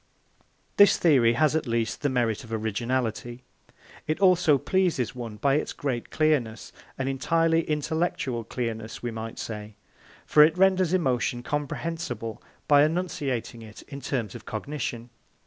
This 0.77 0.97
theory 0.97 1.33
has 1.33 1.55
at 1.55 1.67
least 1.67 2.01
the 2.01 2.09
merit 2.09 2.43
of 2.43 2.51
originality. 2.51 3.43
It 4.07 4.19
also 4.19 4.57
pleases 4.57 5.13
one 5.13 5.35
by 5.37 5.53
its 5.57 5.73
great 5.73 6.09
clearness 6.09 6.73
an 6.97 7.07
entirely 7.07 7.61
intellectual 7.69 8.43
clearness, 8.43 9.03
we 9.03 9.11
may 9.11 9.35
say; 9.35 9.75
for 10.25 10.41
it 10.41 10.57
renders 10.57 10.91
emotion 10.91 11.43
comprehensible 11.43 12.41
by 12.67 12.83
enunciating 12.83 13.61
it 13.61 13.83
in 13.83 14.01
terms 14.01 14.33
of 14.33 14.43
cognition. 14.43 15.11